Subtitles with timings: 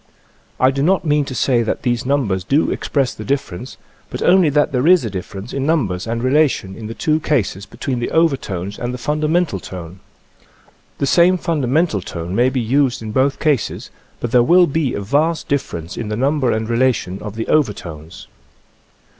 [0.59, 3.77] I do not mean to say that these numbers do express the difference,
[4.09, 7.67] but only that there is a difference in numbers and relations in the two cases
[7.67, 9.99] between the overtones and the fundamental tone.
[10.97, 15.01] The same fundamental tone may be used in both cases, but there will be a
[15.01, 18.25] vast differ ence in the number and relation of the over tones.